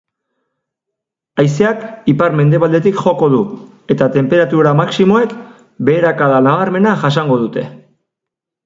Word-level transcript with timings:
Haizeak 1.43 1.83
ipar-mendebaldetik 2.13 2.97
joko 3.03 3.29
du 3.35 3.43
eta 3.97 4.09
tenperatura 4.17 4.73
maximoek 4.83 5.37
beherakada 5.91 6.43
nabarmena 6.51 7.01
jasango 7.07 7.43
dute. 7.47 7.73